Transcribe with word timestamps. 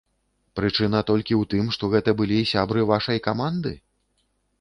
Прычына 0.59 1.01
толькі 1.09 1.33
ў 1.41 1.49
тым, 1.51 1.65
што 1.75 1.89
гэта 1.91 2.13
былі 2.21 2.39
сябры 2.53 2.87
вашай 2.93 3.21
каманды? 3.29 3.75